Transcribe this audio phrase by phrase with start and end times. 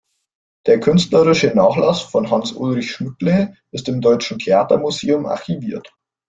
[0.65, 5.93] Der künstlerische Nachlass von Hans-Ulrich Schmückle ist im Deutschen Theatermuseum archiviert.